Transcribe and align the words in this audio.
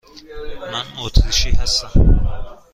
من 0.71 0.83
اتریشی 1.05 1.49
هستم. 1.51 1.91